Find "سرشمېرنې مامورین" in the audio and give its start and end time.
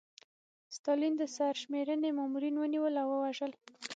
1.35-2.55